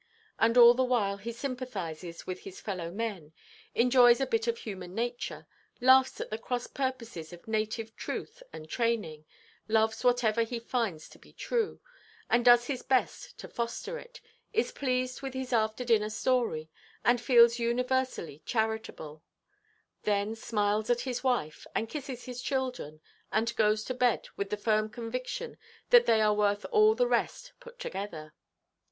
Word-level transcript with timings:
And 0.39 0.57
all 0.57 0.73
the 0.73 0.83
while 0.83 1.17
he 1.17 1.31
sympathises 1.31 2.25
with 2.25 2.39
his 2.39 2.59
fellow–men, 2.59 3.33
enjoys 3.75 4.19
a 4.19 4.25
bit 4.25 4.47
of 4.47 4.57
human 4.57 4.95
nature, 4.95 5.45
laughs 5.79 6.19
at 6.19 6.31
the 6.31 6.39
cross–purposes 6.39 7.31
of 7.31 7.47
native 7.47 7.95
truth 7.95 8.41
and 8.51 8.67
training, 8.67 9.25
loves 9.67 10.03
whatever 10.03 10.41
he 10.41 10.59
finds 10.59 11.07
to 11.09 11.19
be 11.19 11.31
true, 11.31 11.81
and 12.31 12.43
does 12.43 12.65
his 12.65 12.81
best 12.81 13.37
to 13.37 13.47
foster 13.47 13.99
it, 13.99 14.21
is 14.53 14.71
pleased 14.71 15.21
with 15.21 15.35
his 15.35 15.53
after–dinner 15.53 16.09
story, 16.09 16.67
and 17.05 17.21
feels 17.21 17.59
universally 17.59 18.41
charitable; 18.43 19.21
then 20.01 20.35
smiles 20.35 20.89
at 20.89 21.01
his 21.01 21.23
wife, 21.23 21.67
and 21.75 21.89
kisses 21.89 22.25
his 22.25 22.41
children; 22.41 23.01
and 23.31 23.55
goes 23.55 23.83
to 23.83 23.93
bed 23.93 24.27
with 24.35 24.49
the 24.49 24.57
firm 24.57 24.89
conviction 24.89 25.59
that 25.91 26.07
they 26.07 26.21
are 26.21 26.33
worth 26.33 26.65
all 26.71 26.95
the 26.95 27.07
rest 27.07 27.53
put 27.59 27.77
together. 27.77 28.33